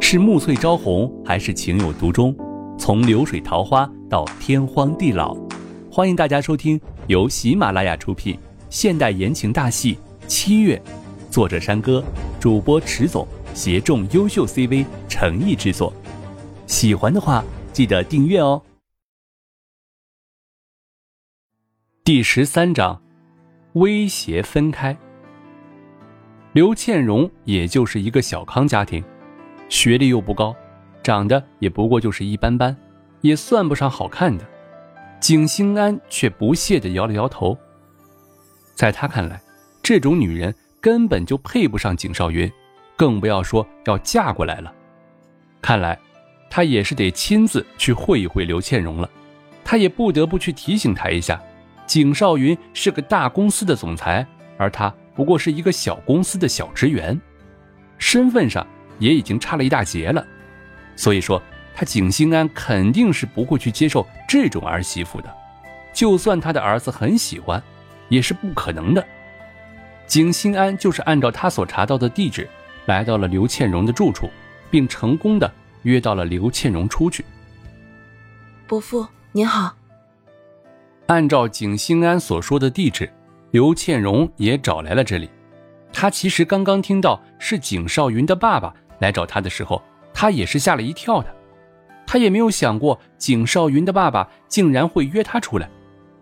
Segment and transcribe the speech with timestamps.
[0.00, 2.34] 是暮翠朝红，还是情有独钟？
[2.76, 5.36] 从流水桃花到天荒地老，
[5.92, 8.36] 欢迎大家收听由喜马拉雅出品
[8.70, 9.94] 现代言情大戏
[10.26, 10.82] 《七月》，
[11.30, 12.02] 作者山歌，
[12.40, 13.24] 主播迟总，
[13.54, 15.92] 协众优秀 CV 诚意制作。
[16.66, 18.60] 喜欢的话，记得订阅哦。
[22.02, 23.00] 第十三章，
[23.74, 24.96] 威胁分开。
[26.52, 29.04] 刘倩荣也就是一个小康家庭，
[29.70, 30.54] 学历又不高，
[31.02, 32.76] 长得也不过就是一般般，
[33.22, 34.44] 也算不上好看的。
[35.20, 37.56] 景心安却不屑地摇了摇头，
[38.74, 39.40] 在他看来，
[39.82, 42.50] 这种女人根本就配不上景少云，
[42.96, 44.72] 更不要说要嫁过来了。
[45.62, 45.98] 看来，
[46.50, 49.08] 他也是得亲自去会一会刘倩蓉了。
[49.64, 51.40] 他也不得不去提醒她一下，
[51.86, 54.26] 景少云是个大公司的总裁，
[54.58, 54.92] 而他。
[55.14, 57.20] 不过是一个小公司的小职员，
[57.98, 58.66] 身份上
[59.00, 60.24] 也已经差了一大截了。
[60.94, 61.42] 所以说，
[61.74, 65.36] 他景心安肯定是不会去接受这种儿媳妇的。
[65.92, 67.60] 就算他的儿子很喜欢，
[68.08, 69.04] 也是不可能的。
[70.06, 72.48] 景心安就是按照他所查到的地址，
[72.86, 74.30] 来到了刘倩荣的住处，
[74.70, 77.24] 并成功的约到了刘倩荣出去。
[78.68, 79.74] 伯父您好。
[81.06, 83.12] 按照景心安所说的地址。
[83.52, 85.28] 刘倩荣也找来了这里。
[85.92, 89.82] 她其实刚刚听到是景少云的爸爸来找他的时候，
[90.14, 91.34] 他也是吓了一跳的。
[92.06, 95.68] 他也没有想过景少云的爸爸竟然会约他出来。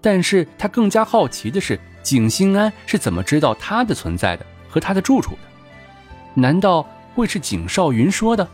[0.00, 5.38] 但是他更加好奇的是，景心安是怎么知道他的存在的和他的住处的？
[6.34, 8.48] 难道会是景少云说的？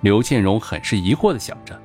[0.00, 1.80] 刘倩荣很是疑惑的想着。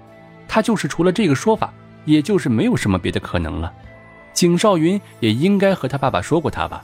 [0.48, 1.74] 他就是除了这个说法，
[2.06, 3.74] 也就是没有什么别的可能了。
[4.34, 6.84] 景少云也应该和他爸爸说过他吧，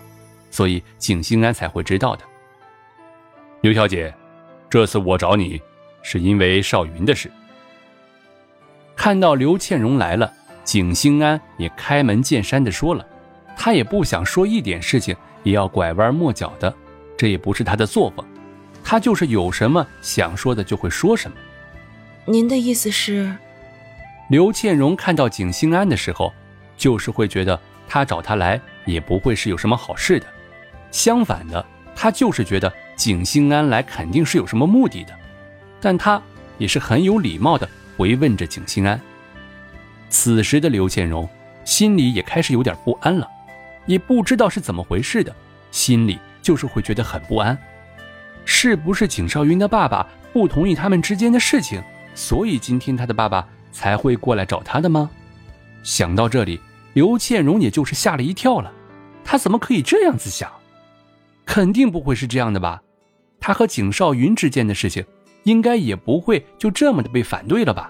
[0.50, 2.24] 所以景心安才会知道的。
[3.62, 4.14] 刘小姐，
[4.70, 5.62] 这次我找你，
[6.02, 7.32] 是因为少云的事。
[8.96, 10.32] 看到刘倩荣来了，
[10.64, 13.06] 景兴安也开门见山的说了，
[13.58, 16.74] 他也不想说一点事情也要拐弯抹角的，
[17.18, 18.26] 这也不是他的作风，
[18.84, 21.38] 他就是有什么想说的就会说什么。
[22.26, 23.36] 您的意思是？
[24.30, 26.32] 刘倩荣看到景兴安的时候。
[26.80, 27.60] 就是会觉得
[27.90, 30.26] 他找他来也不会是有什么好事的，
[30.92, 35.18] 相反的，他就是觉得景心安来肯定是有什么目的的，
[35.80, 36.22] 但他
[36.58, 37.66] 也是很有礼貌的
[37.96, 39.00] 回问着景心安。
[40.10, 41.28] 此时的刘倩荣
[41.64, 43.26] 心里也开始有点不安了，
[43.86, 45.34] 也不知道是怎么回事的，
[45.72, 47.58] 心里就是会觉得很不安，
[48.44, 51.82] 是不是景少云的爸爸不同意他们之间的事情，
[52.14, 55.10] 所以今天他的爸爸才会过来找他的吗？
[55.84, 56.60] 想到这里。
[56.94, 58.74] 刘倩荣也就是吓了一跳了，
[59.24, 60.52] 她怎么可以这样子想？
[61.46, 62.82] 肯定不会是这样的吧？
[63.40, 65.04] 她和景少云之间的事情，
[65.44, 67.90] 应该也不会就这么的被反对了吧？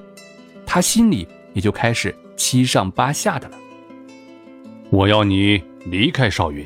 [0.66, 3.58] 他心里也就开始七上八下的了。
[4.92, 6.64] 我要你离开少云。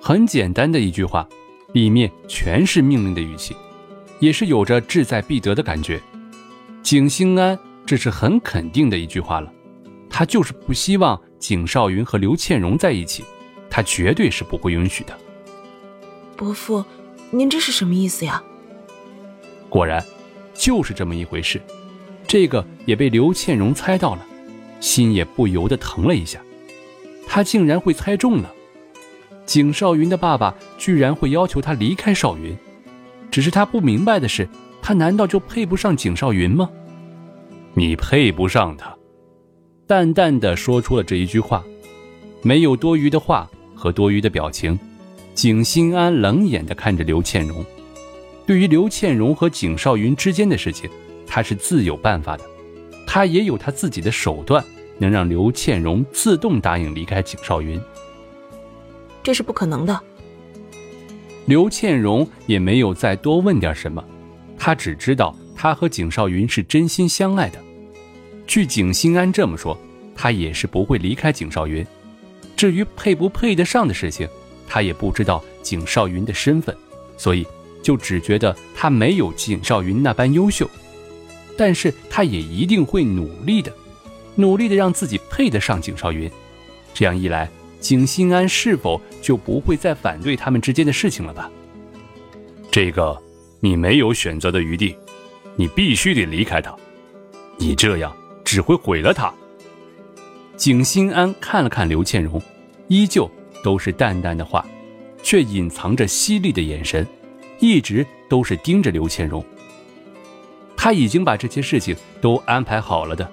[0.00, 1.26] 很简单的一句话，
[1.72, 3.56] 里面全是命令的语气，
[4.18, 5.98] 也是有着志在必得的感觉。
[6.82, 9.50] 景兴安，这是很肯定的一句话了。
[10.10, 13.24] 他就是不希望景少云和刘倩蓉在一起，
[13.70, 15.18] 他绝对是不会允许的。
[16.36, 16.84] 伯父，
[17.34, 18.40] 您这是什么意思呀？
[19.68, 20.04] 果然，
[20.54, 21.60] 就是这么一回事。
[22.28, 24.24] 这个也被刘倩蓉猜到了，
[24.78, 26.40] 心也不由得疼了一下。
[27.26, 28.54] 他竟然会猜中了，
[29.44, 32.56] 景少云的爸爸居然会要求他离开少云。
[33.32, 34.48] 只是他不明白的是，
[34.80, 36.70] 他难道就配不上景少云吗？
[37.74, 38.96] 你配不上他。
[39.88, 41.64] 淡淡的说出了这一句话，
[42.42, 44.78] 没有多余的话和多余的表情。
[45.34, 47.64] 景心安冷眼的看着刘倩蓉，
[48.46, 50.88] 对于刘倩蓉和景少云之间的事情，
[51.26, 52.44] 他是自有办法的，
[53.06, 54.64] 他也有他自己的手段，
[54.96, 57.80] 能让刘倩蓉自动答应离开景少云。
[59.22, 60.00] 这是不可能的。
[61.46, 64.02] 刘倩蓉也没有再多问点什么，
[64.56, 67.58] 她只知道他和景少云是真心相爱的。
[68.46, 69.76] 据景心安这么说，
[70.14, 71.84] 他也是不会离开景少云。
[72.56, 74.28] 至于配不配得上的事情，
[74.68, 76.76] 他也不知道景少云的身份，
[77.16, 77.46] 所以
[77.82, 80.68] 就只觉得他没有景少云那般优秀。
[81.56, 83.72] 但是他也一定会努力的，
[84.34, 86.30] 努力的让自己配得上景少云。
[86.92, 87.48] 这样一来，
[87.80, 91.50] 景心安是否就不会再反对他们之间的事情了吧？
[92.70, 93.16] 这个
[93.60, 94.96] 你没有选择的余地，
[95.56, 96.74] 你必须得离开他。
[97.58, 98.14] 你这样。
[98.44, 99.32] 只会毁了他。
[100.54, 102.40] 景心安看了看刘倩蓉，
[102.88, 103.28] 依旧
[103.64, 104.64] 都是淡淡的话，
[105.22, 107.04] 却隐藏着犀利的眼神，
[107.58, 109.42] 一直都是盯着刘倩蓉，
[110.76, 113.28] 他已经把这些事情都安排好了的。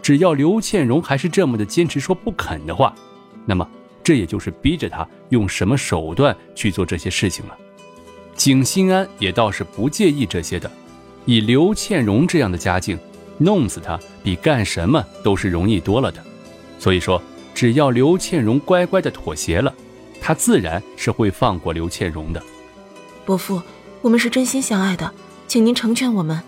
[0.00, 2.94] 只要刘倩荣还是这么的坚持说不肯的话，
[3.44, 3.68] 那么
[4.04, 7.58] 这也就是逼着他用什么手段去做这些事情了。
[8.36, 10.70] 景心安也倒是不介意这些的，
[11.24, 12.96] 以刘倩荣这样的家境，
[13.38, 16.22] 弄死他比干什么都是容易多了的。
[16.78, 17.20] 所以说，
[17.54, 19.74] 只要刘倩荣乖乖的妥协了，
[20.20, 22.42] 他自然是会放过刘倩荣的。
[23.24, 23.60] 伯父，
[24.00, 25.12] 我们是真心相爱的，
[25.46, 26.40] 请您成全我们。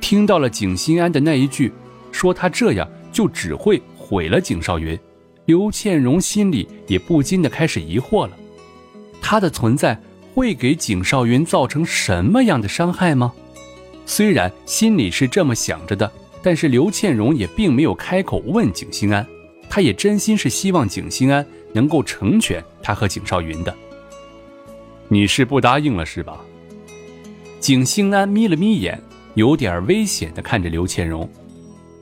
[0.00, 1.72] 听到了景心安的那一句。
[2.14, 5.00] 说他这样就只会毁了景少云，
[5.46, 8.36] 刘倩荣心里也不禁的开始疑惑了。
[9.22, 9.98] 他的存在
[10.34, 13.32] 会给景少云造成什么样的伤害吗？
[14.04, 19.26] 虽然心里是这么想着的，但是刘倩荣也并没有开口问景心安，
[19.74, 23.74] 他也真心是希望景心安能够成全他和景少云的。
[25.08, 26.38] 你是不答应了是吧？
[27.58, 29.02] 景心安眯了眯眼，
[29.32, 31.26] 有点危险的看着刘倩荣。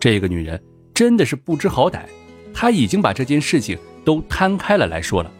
[0.00, 0.60] 这个女人
[0.92, 2.00] 真的是不知好歹，
[2.52, 5.30] 她已经把这件事情都摊开了来说了，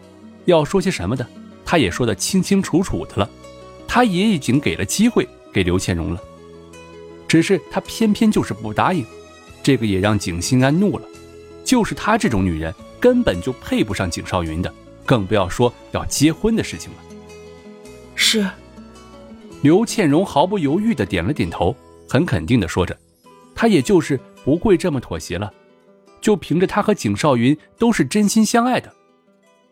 [0.45, 1.27] 要说些什么的，
[1.65, 3.29] 她也说得清清楚楚的了，
[3.89, 6.23] 她也已经给了机会给刘倩荣了，
[7.27, 9.05] 只是她偏偏就是不答应，
[9.65, 11.09] 这个也让景心安怒了，
[11.65, 14.73] 就是她这种女人根本就配不上景少云的，
[15.05, 16.99] 更不要说要结婚的事情了。
[18.15, 18.49] 是，
[19.63, 21.75] 刘倩荣毫不犹豫的点了点头，
[22.09, 22.97] 很肯定的说着，
[23.55, 24.19] 她也就是。
[24.43, 25.53] 不会这么妥协了，
[26.23, 28.91] 就凭着她和景少云都是真心相爱的，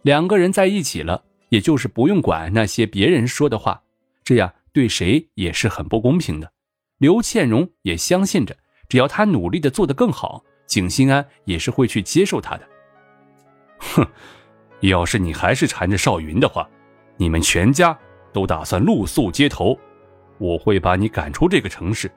[0.03, 3.81] 两个人在一起了，也就是不用管那些别人说的话，
[4.23, 6.53] 这样对谁也是很不公平的。
[6.99, 8.55] 刘倩荣也相信着，
[8.91, 12.69] 只要她努力的做得更好，景心安也是会去接受他的。
[13.79, 14.07] 哼，
[14.81, 16.69] 要是你还是缠着少云的话，
[17.17, 17.99] 你们全家
[18.33, 19.77] 都打算露宿街头，
[20.37, 22.09] 我会把你赶出这个城市，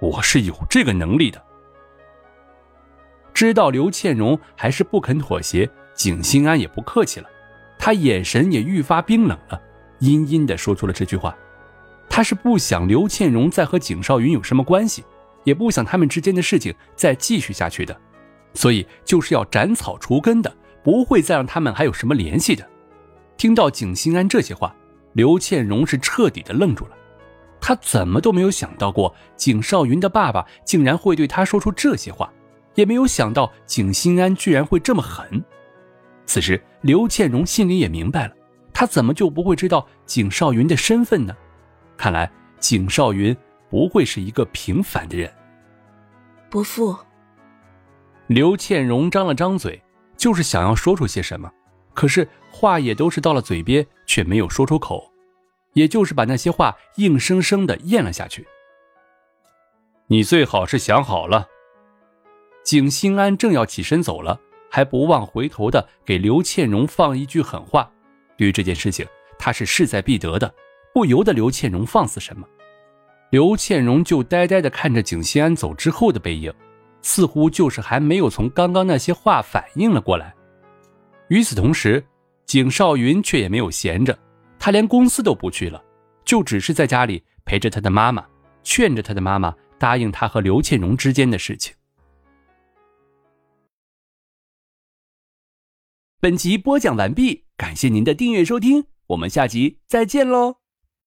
[0.00, 1.42] 我是有这个能力的。
[3.32, 7.28] 知道刘倩荣还是不肯妥协，景心安也不客气了，
[7.78, 9.62] 他眼神也愈发冰冷了，
[10.00, 11.36] 阴阴的说出了这句话。
[12.08, 15.04] 他是不想刘倩荣再和景少云有什么关系，
[15.46, 17.96] 也不想他们之间的事情再继续下去的，
[18.52, 20.52] 所以就是要斩草除根的，
[20.82, 22.68] 不会再让他们还有什么联系的。
[23.36, 24.74] 听到景心安这些话，
[25.12, 26.90] 刘倩荣是彻底的愣住了，
[27.60, 32.30] 他怎么都没有想到过景少云的爸爸竟然会对他说出这些话。
[32.74, 35.42] 也没有想到景心安居然会这么狠。
[36.26, 38.34] 此时，刘倩荣心里也明白了，
[38.70, 41.34] 他怎么就不会知道景少云的身份呢？
[41.96, 43.34] 看来景少云
[43.70, 45.32] 不会是一个平凡的人。
[46.48, 46.96] 伯父，
[48.28, 49.82] 刘倩荣张了张嘴，
[50.16, 51.50] 就是想要说出些什么，
[51.94, 55.12] 可是话也都是到了嘴边，却没有说出口，
[55.72, 58.46] 也就是把那些话硬生生的咽了下去。
[60.06, 61.48] 你最好是想好了。
[62.64, 64.40] 景心安正要起身走了，
[64.70, 67.90] 还不忘回头的给刘倩荣放一句狠话。
[68.36, 69.06] 对于这件事情，
[69.38, 70.52] 他是势在必得的，
[70.92, 72.46] 不由得刘倩荣放肆什么。
[73.30, 76.52] 刘倩荣就呆呆的看着景心安走之后的背影，
[77.02, 80.34] 似乎就是还没有从刚刚那些话反应了过来。
[81.28, 82.04] 与此同时，
[82.44, 84.16] 景少云却也没有闲着，
[84.58, 85.82] 他连公司都不去了，
[86.24, 88.24] 就只是在家里陪着他的妈妈，
[88.62, 91.74] 劝着他的妈妈答应他和刘倩荣之间的事情。
[96.20, 100.65] 本集播讲完毕，感谢您的订阅收听，我们下集再见喽。